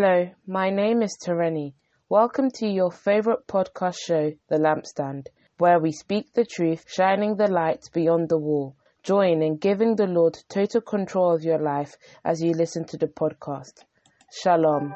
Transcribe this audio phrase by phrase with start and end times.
[0.00, 1.72] Hello, my name is Tereni.
[2.08, 5.26] Welcome to your favorite podcast show, The Lampstand,
[5.56, 8.76] where we speak the truth, shining the light beyond the wall.
[9.02, 13.08] Join in giving the Lord total control of your life as you listen to the
[13.08, 13.82] podcast.
[14.30, 14.94] Shalom.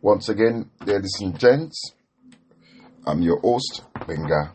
[0.00, 1.94] Once again, ladies and gents,
[3.04, 4.54] I'm your host, Benga.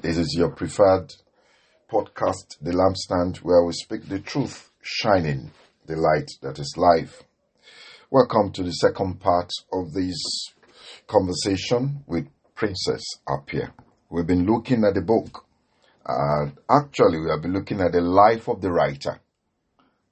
[0.00, 1.12] This is your preferred
[1.92, 5.50] podcast, The Lampstand, where we speak the truth, shining
[5.84, 7.22] the light that is life.
[8.08, 10.16] Welcome to the second part of this
[11.08, 13.72] conversation with Princess Appiah.
[14.08, 15.44] We've been looking at the book,
[16.06, 19.18] and actually, we have been looking at the life of the writer,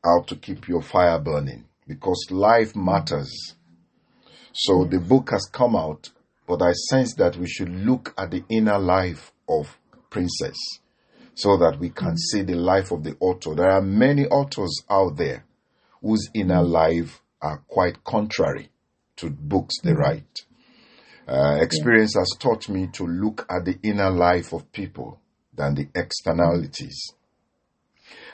[0.02, 3.54] how to keep your fire burning, because life matters.
[4.52, 6.10] So the book has come out,
[6.48, 9.78] but I sense that we should look at the inner life of
[10.10, 10.56] Princess
[11.34, 12.18] so that we can mm.
[12.18, 13.54] see the life of the author.
[13.54, 15.44] There are many authors out there
[16.02, 18.70] whose inner life are quite contrary
[19.16, 20.40] to books they write.
[21.28, 25.20] Uh, experience has taught me to look at the inner life of people
[25.54, 26.98] than the externalities.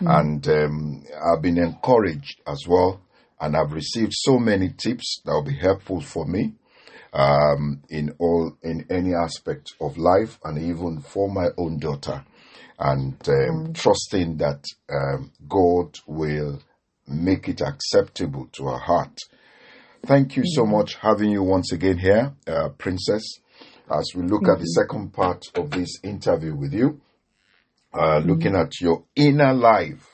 [0.01, 3.03] And um, I've been encouraged as well,
[3.41, 6.55] and I've received so many tips that will be helpful for me
[7.13, 12.25] um, in all in any aspect of life, and even for my own daughter.
[12.79, 16.61] And um, trusting that um, God will
[17.11, 19.19] make it acceptable to her heart.
[20.07, 23.23] Thank you so much having you once again here, uh, Princess,
[23.91, 27.01] as we look at the second part of this interview with you,
[27.93, 30.07] uh, looking at your inner life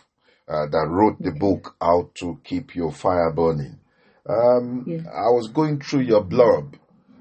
[0.49, 3.79] uh, that wrote the book, How to Keep Your Fire Burning.
[4.29, 4.85] Um.
[4.89, 6.75] I was going through your blurb,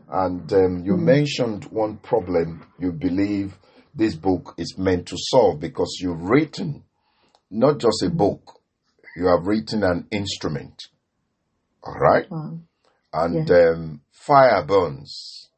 [0.09, 3.55] and um, you mentioned one problem you believe
[3.93, 6.83] this book is meant to solve because you've written
[7.51, 8.54] not just a book,
[9.15, 10.87] you have written an instrument.
[11.83, 12.29] All right?
[12.29, 12.59] Wow.
[13.13, 15.49] And um, fire burns.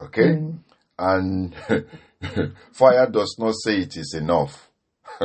[0.00, 0.36] Okay?
[0.36, 0.58] Mm.
[0.98, 1.54] And
[2.72, 4.70] fire does not say it is enough.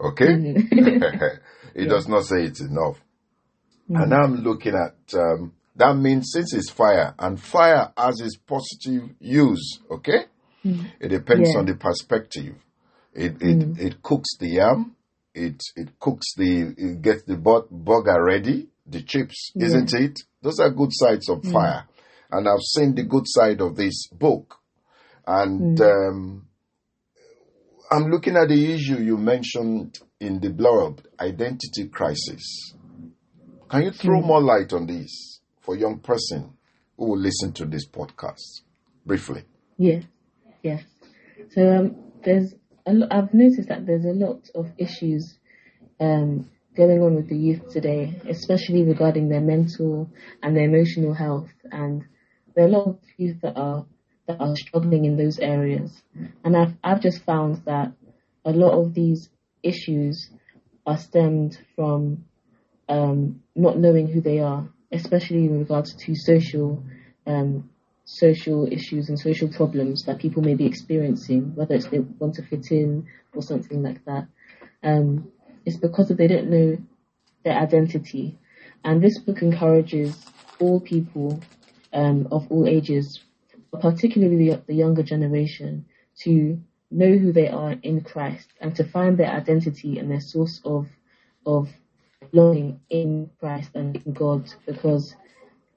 [0.00, 0.26] okay?
[1.74, 3.00] it does not say it's enough.
[3.88, 9.10] And I'm looking at um, that means since it's fire and fire has its positive
[9.18, 10.26] use, okay?
[11.00, 11.58] It depends Yeah.
[11.58, 12.54] on the perspective.
[13.14, 14.94] It it, it cooks the yam,
[15.34, 20.18] it it cooks the it gets the bu- burger ready, the chips, isn't it?
[20.42, 21.86] Those are good sides of fire.
[22.30, 24.56] And I've seen the good side of this book.
[25.26, 26.46] And um,
[27.90, 32.74] I'm looking at the issue you mentioned in the blurb, identity crisis.
[33.68, 36.52] Can you throw more light on this for young person
[36.96, 38.62] who will listen to this podcast
[39.04, 39.44] briefly?
[39.76, 40.00] Yeah,
[40.62, 40.80] yeah.
[41.50, 42.54] So um, there's
[43.10, 45.38] I've noticed that there's a lot of issues
[45.98, 50.10] um, going on with the youth today, especially regarding their mental
[50.42, 52.04] and their emotional health, and
[52.54, 53.86] there are a lot of youth that are
[54.26, 56.02] that are struggling in those areas.
[56.44, 57.92] And I've I've just found that
[58.44, 59.28] a lot of these
[59.62, 60.30] issues
[60.86, 62.24] are stemmed from
[62.88, 66.82] um, not knowing who they are, especially in regards to social
[67.26, 67.69] um,
[68.10, 72.42] social issues and social problems that people may be experiencing, whether it's they want to
[72.42, 74.26] fit in or something like that.
[74.82, 75.30] Um,
[75.64, 76.76] it's because they don't know
[77.44, 78.36] their identity.
[78.82, 80.26] And this book encourages
[80.58, 81.40] all people
[81.92, 83.20] um, of all ages,
[83.80, 85.86] particularly the, the younger generation,
[86.22, 86.60] to
[86.90, 90.88] know who they are in Christ and to find their identity and their source of
[91.46, 91.68] of
[92.32, 95.14] belonging in Christ and in God, because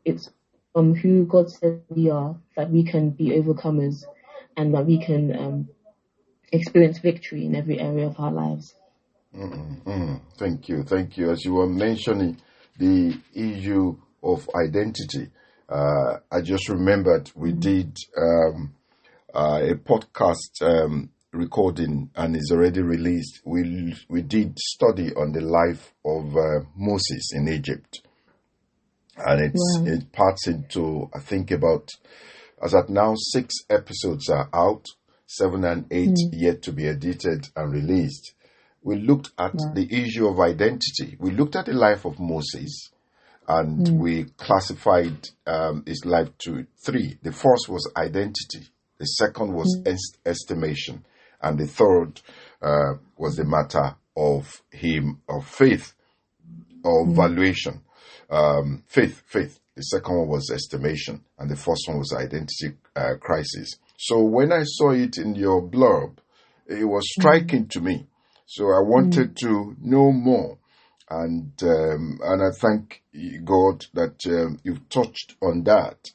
[0.04, 0.32] it's
[0.74, 4.04] from who God says we are that we can be overcomers
[4.58, 5.70] and that we can um,
[6.52, 8.76] experience victory in every area of our lives.
[9.36, 11.32] Mm, thank you, thank you.
[11.32, 12.38] As you were mentioning
[12.78, 15.30] the issue of identity,
[15.70, 18.76] uh, I just remembered we did um,
[19.34, 23.42] uh, a podcast um, recording and is already released.
[23.44, 28.03] We we did study on the life of uh, Moses in Egypt,
[29.18, 29.86] and it's Wow.
[29.86, 31.90] it parts into I think about
[32.64, 34.86] as at now six episodes are out,
[35.28, 38.34] seven and eight yet to be edited and released.
[38.82, 41.16] We looked at the issue of identity.
[41.20, 42.90] We looked at the life of Moses,
[43.48, 47.18] and we classified um, his life to three.
[47.22, 48.70] The first was identity.
[48.98, 51.06] The second was est- estimation,
[51.42, 52.22] and the third
[52.62, 55.94] uh, was the matter of him of faith
[56.84, 57.82] or valuation.
[58.34, 59.60] Um, faith, faith.
[59.76, 63.78] The second one was estimation, and the first one was identity uh, crisis.
[63.98, 66.18] So when I saw it in your blurb,
[66.68, 68.08] it was striking to me.
[68.46, 70.58] So I wanted to know more
[71.10, 73.02] and um, and I thank
[73.44, 76.12] God that um, you've touched on that.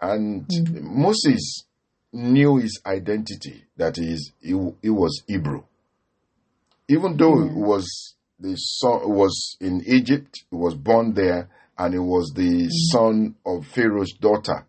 [0.00, 0.46] And
[0.82, 1.64] Moses
[2.12, 4.50] knew his identity that is he,
[4.82, 5.64] he was Hebrew,
[6.88, 11.48] even though he was the son was in Egypt, he was born there,
[11.78, 12.68] and he was the hmm.
[12.68, 14.66] son of Pharaoh's daughter.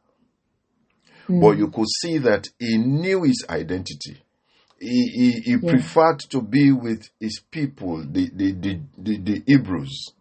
[1.27, 1.41] Hmm.
[1.41, 4.23] But you could see that he knew his identity.
[4.79, 10.13] He, he, he preferred to be with his people, the, the, the, the, the Hebrews.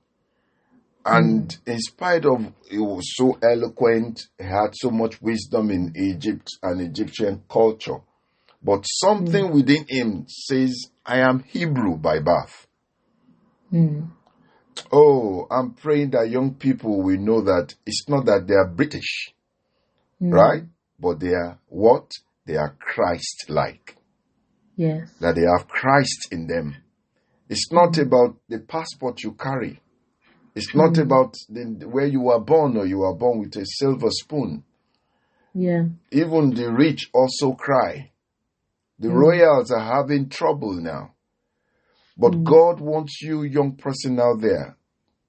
[1.04, 1.70] And hmm.
[1.70, 6.80] in spite of he was so eloquent, he had so much wisdom in Egypt and
[6.80, 8.00] Egyptian culture.
[8.62, 12.65] But something within him says, I am Hebrew by birth.
[13.70, 14.04] Hmm.
[14.92, 19.34] Oh, I'm praying that young people will know that it's not that they are British,
[20.18, 20.30] hmm.
[20.30, 20.64] right?
[20.98, 22.10] But they are what?
[22.46, 23.96] They are Christ like.
[24.76, 25.10] Yes.
[25.20, 26.76] That they have Christ in them.
[27.48, 28.02] It's not hmm.
[28.02, 29.80] about the passport you carry.
[30.54, 34.08] It's not about the, where you were born or you were born with a silver
[34.10, 34.64] spoon.
[35.52, 35.84] Yeah.
[36.10, 38.10] Even the rich also cry.
[38.98, 41.12] The royals are having trouble now.
[42.16, 42.44] But mm.
[42.44, 44.76] God wants you, young person out there,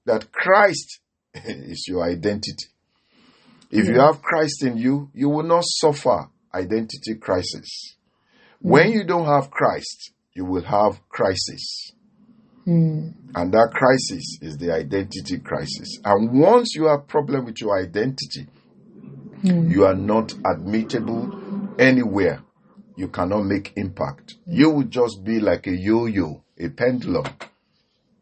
[0.06, 1.00] that Christ
[1.34, 2.68] is your identity.
[3.70, 7.96] If you have Christ in you, you will not suffer identity crisis.
[8.64, 8.70] Mm.
[8.70, 11.92] When you don't have Christ, you will have crisis.
[12.66, 13.14] Mm.
[13.34, 15.98] And that crisis is the identity crisis.
[16.04, 18.46] And once you have problem with your identity,
[19.42, 19.70] mm.
[19.70, 22.42] you are not admittable anywhere.
[22.96, 24.34] You cannot make impact.
[24.46, 27.26] You will just be like a yo-yo, a pendulum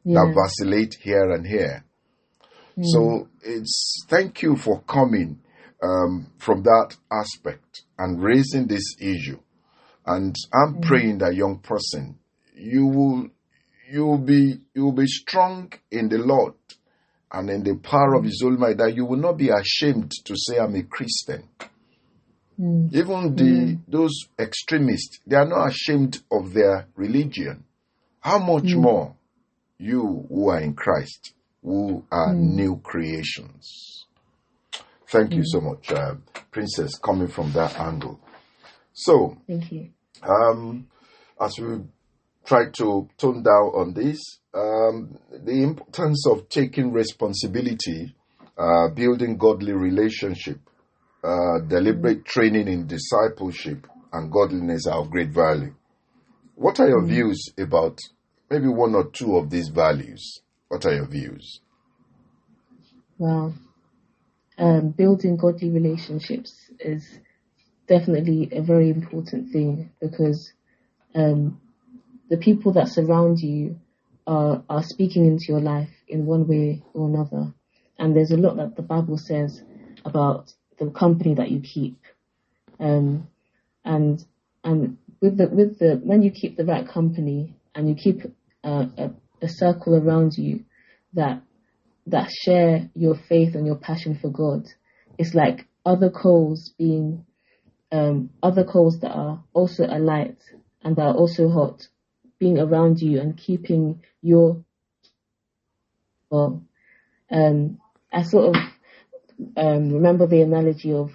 [0.04, 0.24] Yeah.
[0.24, 1.84] that vacillate here and here.
[2.78, 2.84] Mm.
[2.84, 5.40] So it's thank you for coming
[5.82, 9.38] um, from that aspect and raising this issue.
[10.04, 10.82] And I'm mm.
[10.82, 12.18] praying that young person,
[12.54, 13.28] you will
[13.90, 16.54] you will be you will be strong in the Lord
[17.32, 18.26] and in the power of mm.
[18.26, 21.48] His Almighty that you will not be ashamed to say I'm a Christian.
[22.58, 27.64] Even the those extremists, they are not ashamed of their religion.
[28.26, 29.14] How much more
[29.78, 31.32] you who are in Christ,
[31.62, 34.06] who are new creations?
[35.06, 36.16] Thank you so much, uh,
[36.50, 38.18] Princess, coming from that angle.
[38.92, 39.90] So, Thank you.
[40.24, 40.88] um,
[41.40, 41.84] as we
[42.44, 44.18] try to tone down on this,
[44.52, 48.12] um, the importance of taking responsibility,
[48.58, 50.58] uh, building godly relationship,
[51.22, 55.72] uh, deliberate training in discipleship and godliness are of great value.
[56.56, 58.00] What are your views about
[58.50, 60.40] maybe one or two of these values?
[60.68, 61.60] What are your views?
[63.18, 63.54] Well,
[64.58, 67.18] um, building godly relationships is
[67.88, 70.52] definitely a very important thing because
[71.14, 71.60] um,
[72.28, 73.78] the people that surround you
[74.26, 77.52] are are speaking into your life in one way or another,
[77.98, 79.62] and there's a lot that the Bible says
[80.04, 81.96] about the company that you keep,
[82.80, 83.28] um,
[83.84, 84.24] and
[84.64, 88.22] and with the with the when you keep the right company and you keep
[88.66, 89.10] a, a,
[89.42, 90.64] a circle around you
[91.14, 91.42] that
[92.06, 94.66] that share your faith and your passion for God.
[95.18, 97.24] It's like other coals being
[97.90, 100.38] um, other coals that are also alight
[100.82, 101.82] and that are also hot,
[102.38, 104.64] being around you and keeping your
[106.30, 106.62] well.
[107.30, 107.78] Um,
[108.12, 108.62] I sort of
[109.56, 111.10] um, remember the analogy of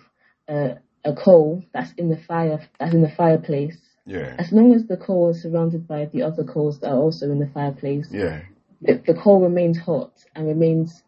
[0.48, 3.77] uh, a coal that's in the fire that's in the fireplace.
[4.05, 7.29] Yeah, As long as the coal is surrounded by the other coals that are also
[7.31, 8.41] in the fireplace, yeah,
[8.81, 11.03] the, the coal remains hot and remains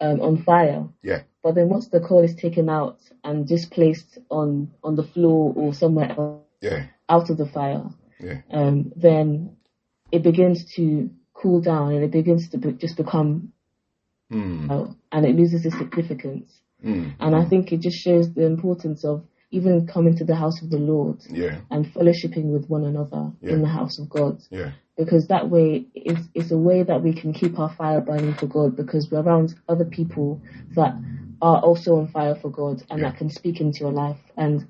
[0.00, 0.88] um, on fire.
[1.02, 5.02] yeah, But then once the coal is taken out and just placed on on the
[5.02, 7.84] floor or somewhere else yeah, out of the fire,
[8.20, 9.56] yeah, um, then
[10.12, 13.52] it begins to cool down and it begins to be, just become
[14.32, 16.60] mm, uh, and it loses its significance.
[16.84, 20.60] mm, And I think it just shows the importance of even coming to the house
[20.62, 23.54] of the Lord yeah, and fellowshipping with one another Yeah.
[23.54, 27.14] in the house of God yeah, because that way it's, it's a way that we
[27.14, 30.40] can keep our fire burning for God because we're around other people
[30.74, 30.94] that
[31.40, 34.18] are also on fire for God and that can speak into your life.
[34.36, 34.66] And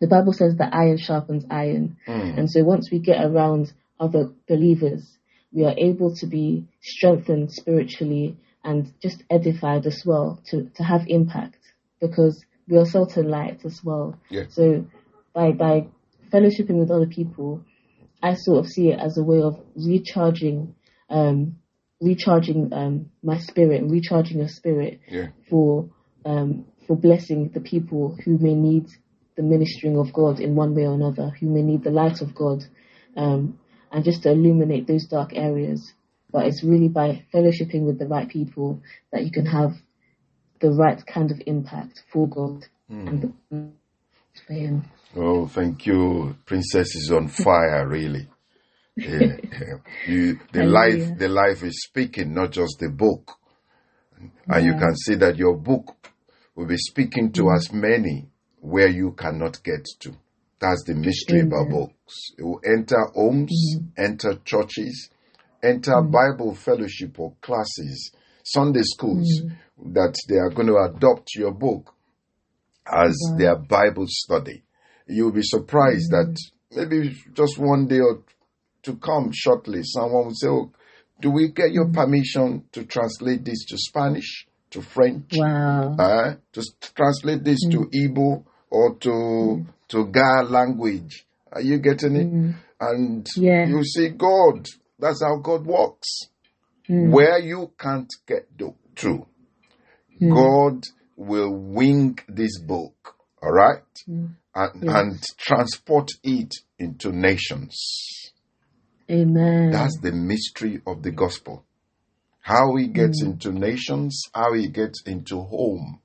[0.00, 1.96] the Bible says that iron sharpens iron.
[2.06, 2.38] Mm.
[2.38, 5.18] And so once we get around other believers,
[5.52, 11.02] we are able to be strengthened spiritually and just edified as well to, to have
[11.06, 11.56] impact
[12.00, 14.18] because we are salt and light as well.
[14.30, 14.44] Yeah.
[14.48, 14.86] So
[15.34, 15.88] by, by
[16.32, 17.64] fellowshipping with other people,
[18.22, 20.74] I sort of see it as a way of recharging,
[21.08, 21.56] um,
[22.00, 25.90] recharging um, my spirit and recharging your spirit yeah, for
[26.24, 28.86] um, for blessing the people who may need
[29.36, 32.34] the ministering of God in one way or another, who may need the light of
[32.34, 32.64] God,
[33.16, 33.58] um,
[33.90, 35.92] and just to illuminate those dark areas.
[36.32, 38.80] but it's really by fellowshipping with the right people
[39.12, 39.72] that you can have
[40.60, 43.08] the right kind of impact for God hmm.
[43.08, 43.34] and
[44.46, 44.84] for Him.
[45.16, 46.36] Oh, thank you.
[46.46, 48.28] Princess is on fire, really.
[48.96, 49.74] Yeah, yeah.
[50.06, 53.32] You, the life, the life is speaking, not just the book.
[54.46, 55.96] And you can see that your book
[56.54, 57.56] will be speaking to mm-hmm.
[57.56, 58.28] as many
[58.60, 60.14] where you cannot get to.
[60.60, 62.32] That's the mystery about books.
[62.36, 65.08] It will enter homes, enter churches,
[65.62, 66.10] enter mm-hmm.
[66.10, 68.12] Bible fellowship or classes,
[68.52, 69.94] Sunday schools, mm.
[69.94, 71.94] that they are going to adopt your book
[72.86, 74.62] as their Bible study.
[75.06, 76.76] You'll be surprised that mm.
[76.76, 78.22] maybe just one day or
[78.82, 80.72] to come shortly, someone will say, Oh,
[81.20, 81.94] do we get your mm.
[81.94, 85.96] permission to translate this to Spanish, to French, Wow.
[85.98, 86.62] uh, to
[86.94, 91.26] translate this to Igbo or to to Ga language?
[91.52, 92.54] Are you getting it?
[92.80, 93.66] And Yeah.
[93.66, 94.66] you see, God,
[94.98, 96.29] that's how God works.
[96.90, 97.12] Hmm.
[97.12, 98.48] Where you can't get
[98.96, 99.24] through,
[100.18, 100.34] hmm.
[100.34, 100.82] God
[101.14, 104.26] will wing this book, all right, hmm.
[104.56, 108.32] and, and transport it into nations.
[109.08, 109.70] Amen.
[109.70, 111.64] That's the mystery of the gospel.
[112.40, 116.00] How he gets into nations, how he gets into home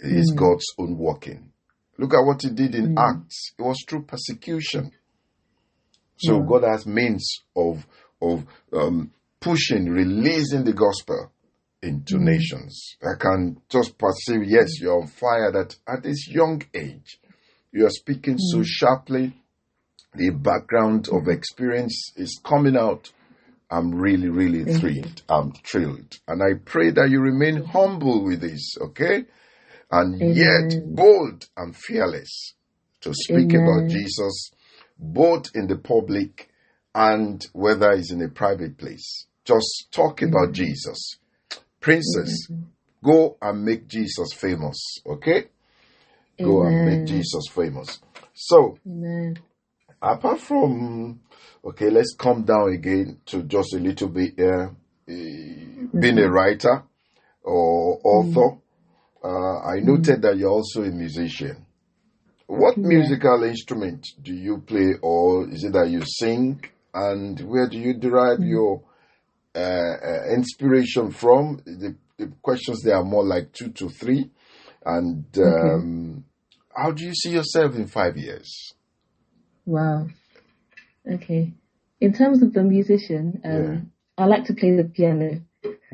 [0.00, 1.52] is God's own working.
[1.96, 3.52] Look at what he did in Acts.
[3.56, 4.90] It was through persecution.
[6.16, 7.86] So God has means of
[8.20, 9.12] of um,
[9.46, 11.30] pushing, releasing the gospel
[11.80, 12.96] into nations.
[13.00, 15.52] I can just perceive, yes, you're on fire.
[15.52, 17.20] That at this young age,
[17.70, 19.40] you are speaking so sharply.
[20.14, 23.12] The background of experience is coming out.
[23.70, 25.22] I'm really, really thrilled.
[25.28, 29.26] I'm thrilled, and I pray that you remain humble with this, okay?
[29.92, 32.54] And yet bold and fearless
[33.02, 34.50] to speak about Jesus,
[34.98, 36.48] both in the public
[36.94, 39.26] and whether it's in a private place.
[39.46, 41.18] Just talk about Jesus.
[41.80, 42.62] Princess, mm-hmm.
[43.04, 44.76] go and make Jesus famous,
[45.06, 45.44] okay?
[46.38, 48.00] Go and make Jesus famous.
[48.34, 49.38] So, Amen.
[50.02, 51.20] apart from,
[51.64, 54.38] okay, let's come down again to just a little bit.
[54.38, 54.70] Uh,
[55.08, 55.66] eh,
[55.98, 56.32] being a mm-hmm.
[56.32, 56.82] writer
[57.42, 58.58] or author,
[59.22, 59.26] mm-hmm.
[59.26, 61.64] uh, I noted that you're also a musician.
[62.48, 66.62] What musical instrument do you play, or is it that you sing?
[66.92, 68.82] And where do you derive your
[69.56, 71.60] uh, uh, inspiration from?
[71.64, 74.30] The, the questions there are more like two to three.
[74.84, 76.24] And um,
[76.76, 78.74] how do you see yourself in five years?
[79.64, 80.08] Wow.
[81.10, 81.54] Okay.
[82.00, 85.40] In terms of the musician, um, I like to play the piano.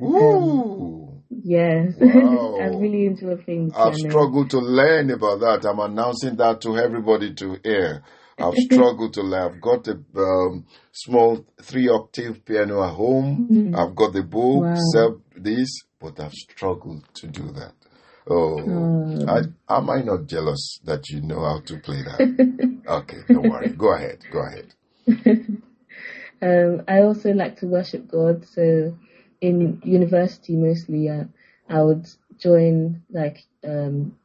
[0.01, 1.95] Ooh, Yes.
[2.01, 2.59] Wow.
[2.61, 5.69] I really enjoy playing I've struggled to learn about that.
[5.69, 8.03] I'm announcing that to everybody to hear.
[8.43, 9.53] I've struggled to learn.
[9.53, 13.73] I've got a um, small three octave piano at home.
[13.75, 14.75] I've got the book, Wow.
[14.93, 15.71] self this,
[16.01, 17.73] but I've struggled to do that.
[18.29, 19.43] Oh, I,
[19.77, 22.83] am I not jealous that you know how to play that?
[22.89, 23.71] okay, don't worry.
[23.71, 24.25] Go ahead.
[24.31, 24.75] Go ahead.
[26.43, 28.45] Um, I also like to worship God.
[28.45, 28.99] So
[29.41, 31.25] in university, mostly, uh,
[31.69, 34.17] I would join like um,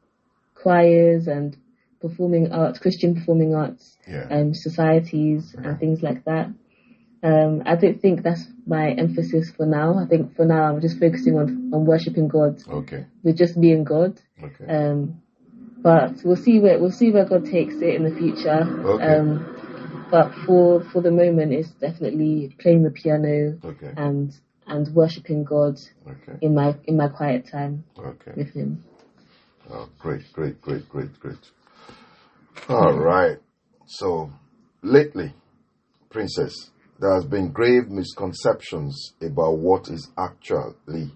[0.56, 1.56] choirs and
[2.00, 4.26] performing arts, Christian performing arts, Yeah.
[4.30, 6.48] um, societies and things like that.
[7.22, 9.98] Um, I don't think that's my emphasis for now.
[9.98, 13.06] I think for now I'm just focusing on on worshiping God Okay.
[13.24, 14.20] with just being God.
[14.42, 14.66] Okay.
[14.66, 15.20] Um,
[15.82, 18.60] but we'll see where we'll see where God takes it in the future.
[18.84, 19.04] Okay.
[19.04, 23.92] Um, but for for the moment, it's definitely playing the piano Okay.
[23.96, 24.32] and
[24.66, 26.38] and worshiping God Okay.
[26.40, 28.32] in my in my quiet time Okay.
[28.36, 28.84] with Him.
[29.70, 31.36] Oh, great, great, great, great, great.
[32.68, 33.38] All right.
[33.86, 34.30] So,
[34.82, 35.32] lately,
[36.10, 41.12] Princess, there has been grave misconceptions about what is actually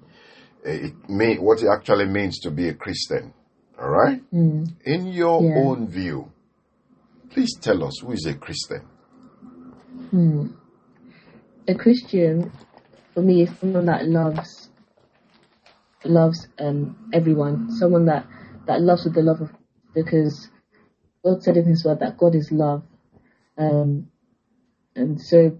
[0.64, 3.34] eh, it mean, what it actually means to be a Christian.
[3.80, 4.22] All right.
[4.84, 5.54] In your Yeah.
[5.56, 6.30] own view,
[7.30, 8.82] please tell us who is a Christian.
[11.68, 12.50] A Christian,
[13.14, 14.70] for me, is someone that loves
[16.04, 17.70] loves um everyone.
[17.70, 18.26] Someone that
[18.66, 19.50] that loves with the love of
[19.94, 20.48] because
[21.24, 22.82] God said in His Word that God is love.
[23.58, 24.08] Um,
[24.96, 25.58] and so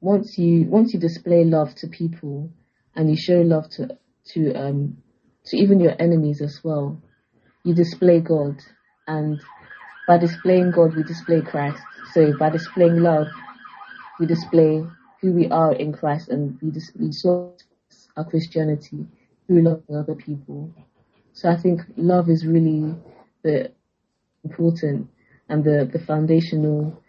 [0.00, 2.50] once you once you display love to people
[2.94, 4.96] and you show love to to um
[5.46, 7.00] to even your enemies as well,
[7.64, 8.56] you display God
[9.06, 9.40] and
[10.06, 11.82] by displaying God we display Christ.
[12.12, 13.26] So by displaying love
[14.18, 14.84] we display
[15.20, 17.54] who we are in Christ and we show
[18.16, 19.06] our Christianity
[19.46, 20.72] through loving other people.
[21.32, 22.94] So I think love is really
[23.42, 23.72] the
[24.46, 25.08] important
[25.48, 27.02] and the, the foundational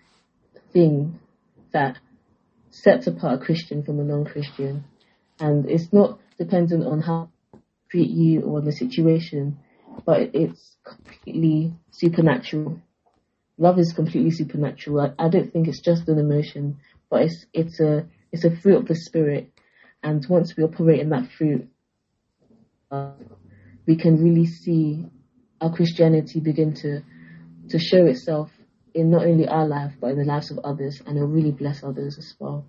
[0.74, 1.20] thing
[1.72, 1.98] that
[2.70, 4.84] sets apart a Christian from a non-Christian,
[5.40, 7.30] and it's not dependent on how
[7.90, 9.58] treat you or the situation,
[10.06, 12.80] but it's completely supernatural.
[13.58, 15.02] Love is completely supernatural.
[15.02, 16.78] I, I don't think it's just an emotion,
[17.10, 19.52] but it's it's a it's a fruit of the spirit,
[20.04, 21.68] and once we operate in that fruit,
[22.92, 23.14] uh,
[23.88, 25.06] we can really see
[25.60, 27.02] our Christianity begin to
[27.70, 28.52] to show itself
[28.94, 31.84] in not only our life but in the lives of others, and it'll really bless
[31.84, 32.66] others as well.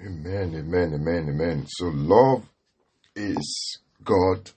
[0.00, 1.66] Amen, amen, amen, amen.
[1.68, 2.48] So love
[3.14, 4.50] is God.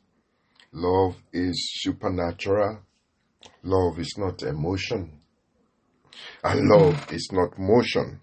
[0.72, 2.80] Love is supernatural.
[3.64, 5.20] Love is not emotion.
[6.44, 8.22] And love is not motion.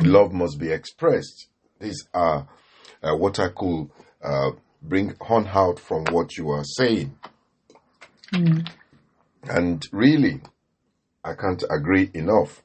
[0.00, 1.48] Love must be expressed.
[1.80, 2.48] These are
[3.02, 3.90] uh, what I could
[4.22, 4.50] uh,
[4.82, 7.16] bring on out from what you are saying.
[9.50, 10.40] And really,
[11.24, 12.62] I can't agree enough.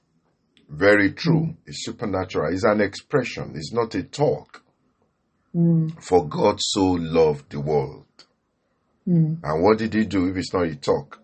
[0.70, 1.42] Very true.
[1.42, 1.56] Mm.
[1.66, 2.54] It's supernatural.
[2.54, 3.54] It's an expression.
[3.56, 4.64] It's not a talk.
[5.56, 6.02] Mm.
[6.04, 8.06] For God so loved the world.
[9.08, 9.40] Mm.
[9.44, 11.20] And what did he do if it's not a talk?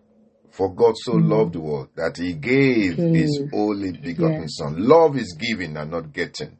[0.50, 1.30] For God so mm-hmm.
[1.30, 4.46] loved the world that he gave his only begotten Yeah.
[4.48, 4.86] son.
[4.86, 6.58] Love is giving and not getting.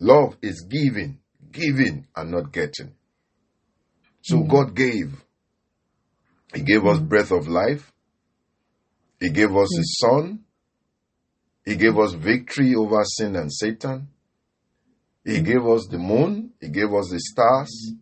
[0.00, 1.18] Love is giving,
[1.52, 2.94] giving and not getting.
[4.22, 5.22] So God gave.
[6.54, 7.92] He gave us breath of life.
[9.20, 10.40] He gave us his son.
[11.64, 14.08] He gave us victory over sin and Satan.
[15.24, 16.50] He gave us the moon.
[16.60, 17.92] He gave us the stars.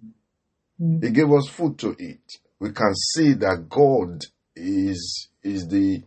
[0.79, 2.39] He gave us food to eat.
[2.59, 4.23] We can see that God
[4.57, 6.03] is is the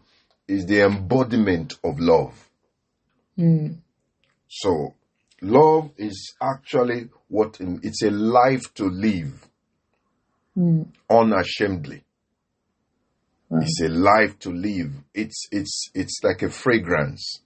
[0.47, 2.49] is the embodiment of love.
[3.37, 3.77] Mm.
[4.47, 4.93] So
[5.41, 9.47] love is actually what it's a life to live
[10.57, 10.87] Mm.
[11.09, 12.03] unashamedly.
[13.53, 13.59] Wow.
[13.61, 14.91] It's a life to live.
[15.13, 17.41] It's it's it's like a fragrance.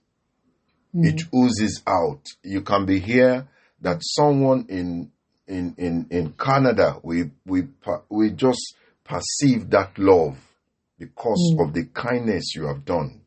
[0.92, 1.04] Hmm.
[1.04, 2.24] It oozes out.
[2.42, 3.46] You can be here
[3.82, 5.12] that someone in
[5.46, 7.64] in in in Canada we we
[8.08, 10.38] we just perceive that love
[10.98, 11.68] because hmm.
[11.68, 13.20] of the kindness you have done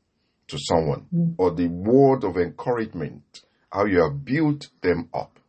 [0.47, 1.33] to someone hmm.
[1.37, 3.41] or the word of encouragement
[3.71, 5.39] how you have built them up.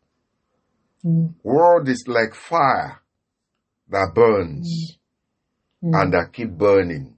[1.42, 3.00] World is like fire
[3.88, 4.98] that burns
[5.80, 7.16] and that keep burning.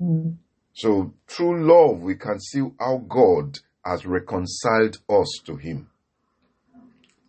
[0.00, 0.36] Mm.
[0.72, 5.88] So through love, we can see how God has reconciled us to Him.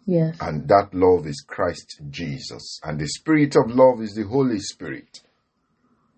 [0.05, 0.37] Yes.
[0.41, 2.79] And that love is Christ Jesus.
[2.83, 5.21] And the Spirit of love is the Holy Spirit.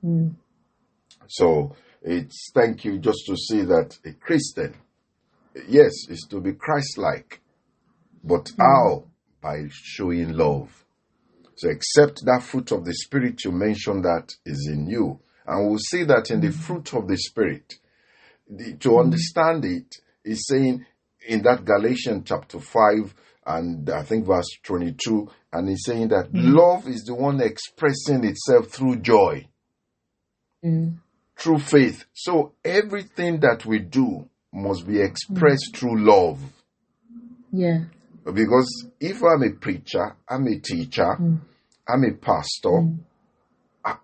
[0.03, 0.35] Mm.
[1.27, 4.75] So it's thank you just to see that a Christian,
[5.67, 7.41] yes, is to be Christ like.
[8.23, 9.05] But how?
[9.41, 10.85] By showing love.
[11.55, 15.19] So accept that fruit of the Spirit you mentioned that is in you.
[15.49, 17.79] And we'll see that in the fruit of the Spirit.
[18.49, 18.99] The- to mm-hmm.
[18.99, 20.85] understand it, is saying
[21.27, 23.13] in that Galatians chapter 5
[23.47, 26.53] and I think verse 22, and he's saying that mm-hmm.
[26.55, 29.47] love is the one expressing itself through joy
[30.63, 30.97] Mm.
[31.37, 32.03] through faith.
[32.13, 35.77] So everything that we do must be expressed mm.
[35.77, 36.39] through love.
[37.51, 37.85] Yeah.
[38.25, 41.39] Because if I'm a preacher, I'm a teacher, mm.
[41.87, 42.99] I'm a pastor, I,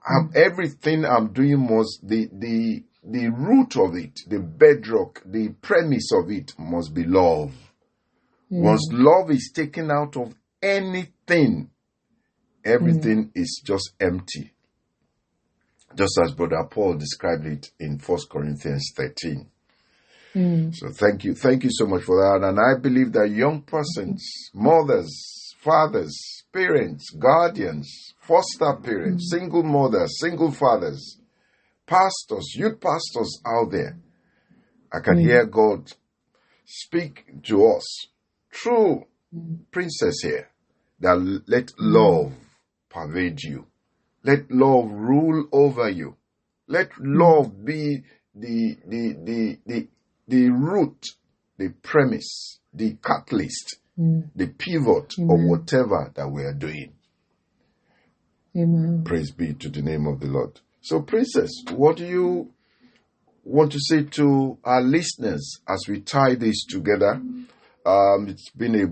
[0.07, 6.09] I'm, everything I'm doing must the the the root of it, the bedrock, the premise
[6.11, 7.53] of it must be love.
[8.49, 11.69] Once love is taken out of anything,
[12.63, 14.51] everything is just empty.
[15.95, 19.47] Just as Brother Paul described it in 1 Corinthians 13.
[20.35, 20.75] Mm.
[20.75, 21.33] So thank you.
[21.35, 22.47] Thank you so much for that.
[22.47, 29.39] And I believe that young persons, mothers, fathers, parents, guardians, foster parents, mm.
[29.39, 31.19] single mothers, single fathers,
[31.87, 33.97] pastors, youth pastors out there,
[34.93, 35.21] I can mm.
[35.21, 35.91] hear God
[36.65, 38.07] speak to us.
[38.51, 39.57] True mm.
[39.71, 40.49] Princess here
[40.99, 42.33] that let love
[42.89, 43.65] pervade you.
[44.23, 46.15] Let love rule over you.
[46.67, 49.87] Let love be the, the, the, the,
[50.27, 51.05] the root,
[51.57, 56.93] the premise, the catalyst, the pivot of whatever that we are doing.
[58.57, 59.03] Amen.
[59.05, 60.59] Praise be to the name of the Lord.
[60.81, 62.51] So, Princess, what do you
[63.43, 67.21] want to say to our listeners as we tie this together?
[67.85, 68.87] Um, it's been a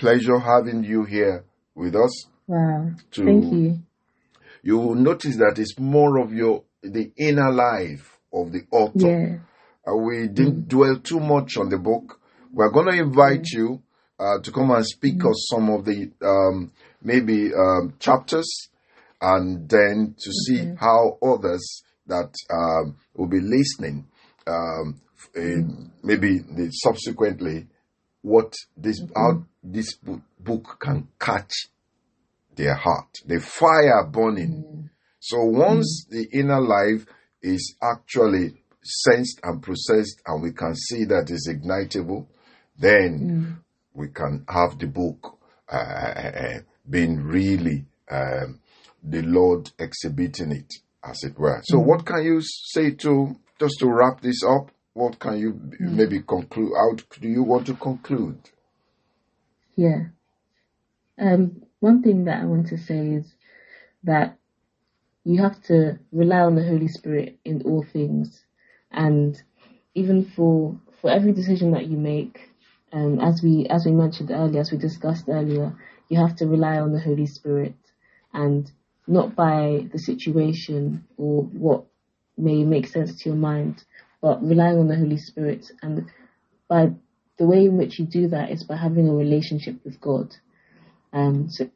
[0.00, 1.44] pleasure having you here
[1.74, 2.26] with us.
[2.46, 2.90] Wow.
[3.12, 3.78] To- Thank you.
[4.62, 9.08] You will notice that it's more of your the inner life of the author.
[9.08, 9.38] Yeah.
[9.92, 12.20] Uh, we didn't dwell too much on the book.
[12.52, 13.82] We're going to invite you
[14.18, 18.68] uh, to come and speak of some of the um, maybe um, chapters,
[19.20, 24.06] and then to see how others that um, will be listening
[24.46, 25.00] um,
[25.34, 27.66] in maybe the, subsequently
[28.22, 31.52] what this how this bo- book can catch
[32.56, 34.90] their heart, the fire burning.
[35.20, 37.06] So once the inner life
[37.42, 42.26] is actually sensed and processed, and we can see that it's ignitable,
[42.78, 43.60] then
[43.98, 45.38] we can have the book
[45.70, 46.58] uh, uh,
[46.88, 48.60] being really um,
[49.02, 50.72] the Lord exhibiting it,
[51.04, 51.60] as it were.
[51.64, 54.70] So, what can you say to just to wrap this up?
[54.94, 56.72] What can you maybe conclude?
[56.76, 58.38] How do you want to conclude?
[59.76, 60.06] Yeah.
[61.18, 63.34] Um, one thing that I want to say is
[64.04, 64.38] that
[65.24, 68.44] you have to rely on the Holy Spirit in all things,
[68.90, 69.40] and
[69.94, 72.50] even for for every decision that you make,
[72.92, 75.74] as we as we mentioned earlier, as we discussed earlier,
[76.08, 77.74] you have to rely on the Holy Spirit,
[78.32, 78.70] and
[79.06, 81.84] not by the situation or what
[82.36, 83.82] may make sense to your mind,
[84.20, 86.06] but relying on the Holy Spirit, and
[86.68, 86.88] by
[87.38, 90.34] the way in which you do that is by having a relationship with God.
[91.12, 91.70] Um, so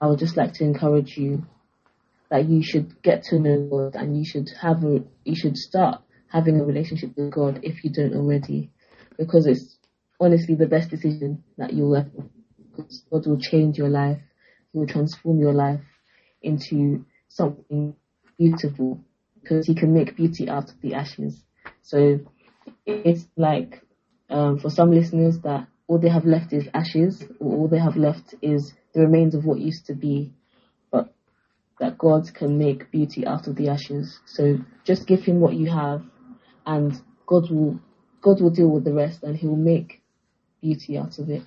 [0.00, 1.44] I would just like to encourage you
[2.30, 6.00] that you should get to know God and you should have a, you should start
[6.32, 8.70] having a relationship with God if you don't already,
[9.20, 9.76] because it's
[10.18, 12.24] honestly the best decision that you'll ever.
[12.74, 14.18] Because God will change your life,
[14.72, 15.82] He will transform your life
[16.40, 17.94] into something
[18.38, 18.98] beautiful,
[19.38, 21.44] because He can make beauty out of the ashes.
[21.82, 22.20] So
[22.86, 23.82] it's like
[24.30, 27.96] um, for some listeners that all they have left is ashes, or all they have
[27.96, 30.32] left is the remains of what used to be,
[30.90, 31.12] but
[31.78, 34.18] that God can make beauty out of the ashes.
[34.24, 36.02] So just give Him what you have,
[36.64, 36.94] and
[37.26, 37.80] God will
[38.20, 40.02] God will deal with the rest, and He will make
[40.60, 41.42] beauty out of it,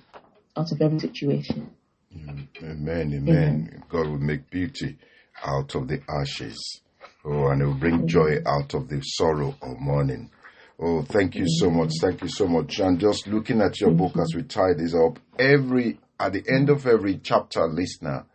[0.56, 1.70] out of every situation.
[2.16, 3.84] Mm, amen, amen.
[3.88, 4.98] God will make beauty
[5.44, 6.80] out of the ashes.
[7.24, 10.30] Oh, and it will bring joy out of the sorrow or mourning.
[10.78, 11.92] Oh, thank you so much.
[12.00, 12.78] Thank you so much.
[12.80, 16.70] And just looking at your book as we tie this up, every at the end
[16.70, 18.26] of every chapter, listener,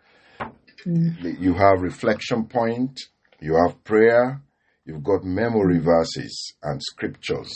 [0.86, 1.40] mm.
[1.40, 3.00] you have reflection point,
[3.40, 4.42] you have prayer,
[4.86, 7.54] you've got memory verses and scriptures.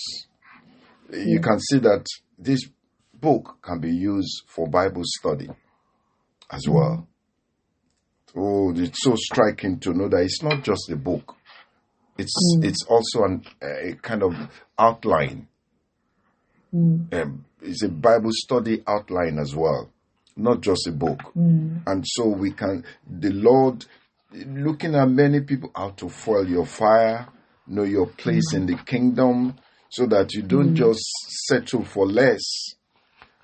[1.13, 2.06] You can see that
[2.38, 2.62] this
[3.13, 5.49] book can be used for Bible study
[6.52, 6.73] as mm.
[6.73, 7.08] well.
[8.36, 11.36] Oh, it's so striking to know that it's not just a book.
[12.17, 12.65] It's mm.
[12.65, 14.34] it's also an, a kind of
[14.78, 15.47] outline.
[16.73, 17.13] Mm.
[17.13, 19.89] Um, it's a Bible study outline as well,
[20.36, 21.19] not just a book.
[21.36, 23.86] And so we can, the Lord,
[24.34, 27.28] looking at many people how to foil your fire,
[27.67, 29.56] know your place in the kingdom,
[29.93, 30.75] so that you don't mm.
[30.75, 31.06] just
[31.45, 32.41] settle for less.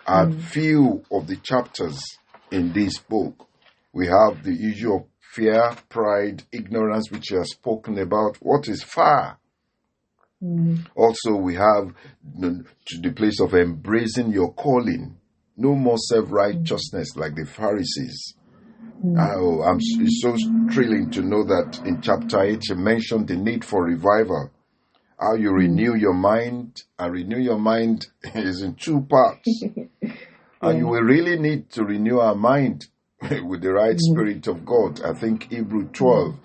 [0.07, 0.41] At mm.
[0.41, 2.01] few of the chapters
[2.49, 3.47] in this book,
[3.93, 8.37] we have the issue of fear, pride, ignorance, which you have spoken about.
[8.41, 9.37] What is fire?
[10.43, 10.87] Mm.
[10.95, 15.17] Also, we have the- to the place of embracing your calling.
[15.55, 18.33] No more self righteousness like the Pharisees.
[19.05, 20.35] Oh, I'm, it's so
[20.73, 24.51] thrilling to know that in chapter 8 you mentioned the need for revival.
[25.19, 29.63] How you renew your mind, and renew your mind is in two parts.
[30.61, 32.87] And you will really need to renew our mind
[33.21, 34.13] with the right mm-hmm.
[34.13, 35.01] spirit of God.
[35.01, 36.35] I think Hebrew 12,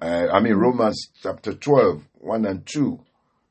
[0.00, 3.00] uh, I mean Romans chapter 12, 1 and 2.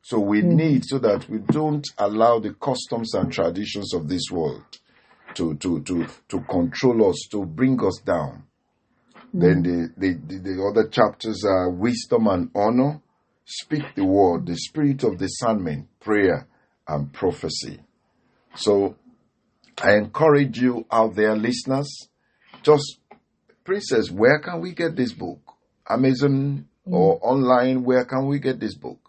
[0.04, 0.56] So we mm-hmm.
[0.56, 4.64] need so that we don't allow the customs and traditions of this world
[5.36, 8.44] to, to, to, to control us, to bring us down.
[9.34, 10.02] Then mm-hmm.
[10.02, 13.02] the, the, the, the other chapters are wisdom and honor,
[13.46, 16.48] speak the word, the spirit of discernment, prayer,
[16.88, 17.80] and prophecy.
[18.56, 18.96] So
[19.82, 21.90] I encourage you out there, listeners,
[22.64, 22.98] just,
[23.64, 25.40] Princess, where can we get this book?
[25.90, 29.00] Amazon or online, where can we get this book?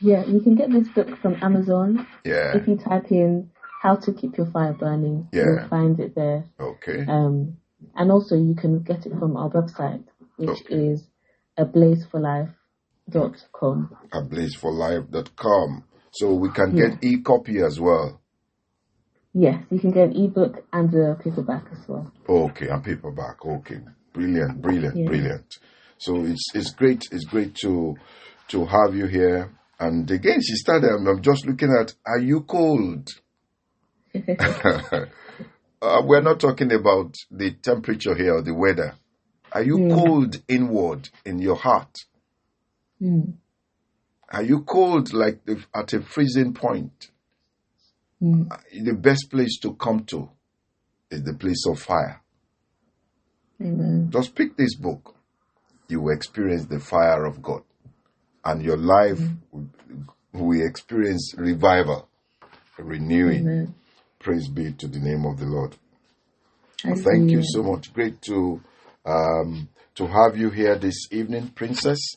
[0.00, 2.06] Yeah, you can get this book from Amazon.
[2.24, 2.56] Yeah.
[2.56, 3.50] If you type in
[3.82, 5.44] "How to Keep Your Fire Burning," Yeah.
[5.44, 6.44] you'll find it there.
[6.60, 7.04] Okay.
[7.08, 7.56] Um,
[7.94, 10.04] and also you can get it from our website,
[10.36, 10.74] which Okay.
[10.74, 11.06] is
[13.10, 13.96] ablazeforlife.com.
[14.12, 15.84] Ablazeforlife.com.
[16.12, 18.20] So we can get e-copy as well.
[19.34, 22.10] Yes, you can get an ebook and a paperback as well.
[22.26, 23.44] Okay, and paperback.
[23.44, 23.80] Okay,
[24.14, 25.06] brilliant, brilliant, Yeah.
[25.06, 25.58] brilliant.
[25.98, 27.02] So it's it's great.
[27.12, 27.96] It's great to
[28.48, 29.50] to have you here.
[29.78, 30.88] And again, she started.
[30.90, 31.92] I'm, I'm just looking at.
[32.06, 33.10] Are you cold?
[34.14, 35.06] uh,
[35.82, 38.94] we're not talking about the temperature here or the weather.
[39.52, 41.94] Are you cold inward in your heart?
[43.00, 43.34] Mm.
[44.28, 47.10] Are you cold like the, at a freezing point?
[48.22, 48.48] Mm.
[48.72, 50.30] The best place to come to
[51.10, 52.22] is the place of fire.
[53.60, 54.10] Amen.
[54.10, 55.14] Just pick this book.
[55.88, 57.62] You will experience the fire of God
[58.44, 59.20] and your life
[59.52, 59.68] will,
[60.32, 62.08] will experience revival,
[62.78, 63.42] renewing.
[63.42, 63.74] Amen.
[64.18, 65.76] Praise be to the name of the Lord.
[66.78, 67.92] Thank you so much.
[67.92, 68.60] Great to
[69.04, 72.16] um, to have you here this evening, Princess.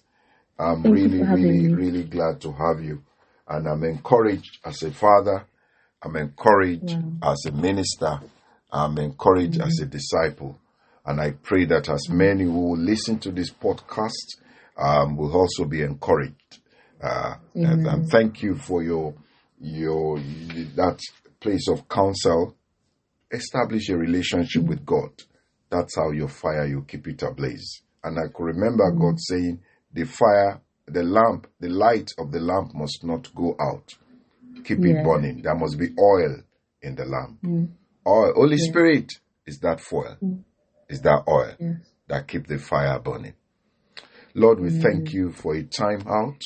[0.60, 1.74] I'm Thank really, really, me.
[1.74, 3.02] really glad to have you,
[3.48, 5.46] and I'm encouraged as a father.
[6.04, 8.20] I'm encouraged as a minister.
[8.72, 10.60] I'm encouraged as a disciple,
[11.06, 14.38] and I pray that as many who listen to this podcast
[14.78, 16.60] um, will also be encouraged.
[17.02, 19.14] Uh, and, and thank you for your
[19.62, 21.00] your that
[21.40, 22.56] place of counsel
[23.32, 25.12] establish a relationship with God.
[25.70, 27.82] That's how your fire, you keep it ablaze.
[28.04, 29.62] And I could remember God saying,
[29.94, 33.96] the fire, the lamp, the light of the lamp must not go out.
[34.64, 35.42] Keep it burning.
[35.42, 36.38] There must be oil
[36.82, 37.40] in the lamp.
[38.08, 38.34] Oil.
[38.36, 39.14] Holy Spirit
[39.46, 40.18] is that foil,
[40.90, 41.78] is that oil Yes.
[42.08, 43.34] that keep the fire burning.
[44.36, 46.42] Lord, we thank you for a time out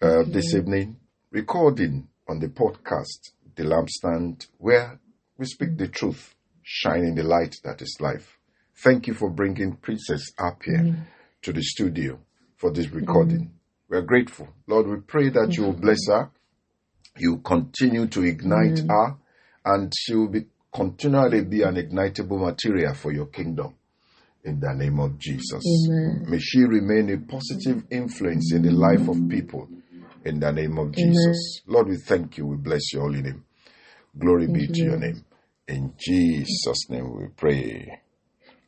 [0.00, 0.96] uh, this evening,
[1.30, 5.00] recording on the podcast, The Lampstand, where
[5.36, 8.38] we speak the truth, shining the light that is life.
[8.76, 11.06] Thank you for bringing Princess up here
[11.42, 12.20] to the studio
[12.58, 12.98] for this mm-hmm.
[12.98, 13.50] recording.
[13.88, 14.48] We are grateful.
[14.66, 15.80] Lord, we pray that you will mm-hmm.
[15.80, 16.30] bless her,
[17.16, 18.90] you continue to ignite mm-hmm.
[18.90, 19.16] her,
[19.64, 23.74] and she will be continually be an ignitable material for your kingdom
[24.44, 25.64] in the name of Jesus.
[25.88, 26.26] Amen.
[26.28, 29.68] May she remain a positive influence in the life of people
[30.24, 31.62] in the name of Jesus.
[31.66, 32.46] Lord, we thank you.
[32.46, 33.44] We bless your holy name.
[34.16, 35.24] Glory be to your name.
[35.66, 38.00] In Jesus' name we pray.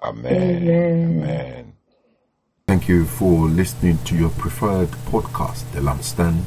[0.03, 0.35] Amen.
[0.35, 1.23] Amen.
[1.23, 1.70] Amen.
[2.71, 6.45] Thank you for listening to your preferred podcast, The Lampstand,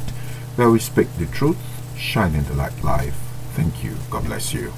[0.55, 1.57] where we speak the truth,
[1.97, 3.17] shining the light life.
[3.55, 3.97] Thank you.
[4.09, 4.73] God bless you.